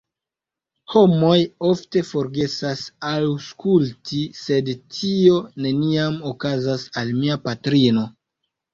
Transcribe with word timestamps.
Homoj 0.93 1.35
ofte 1.71 2.03
forgesas 2.13 2.81
aŭskulti 3.11 4.25
sed 4.41 4.75
tio 4.97 5.39
neniam 5.69 6.21
okazas 6.35 6.91
al 7.07 7.17
mia 7.23 7.43
patrino. 7.49 8.13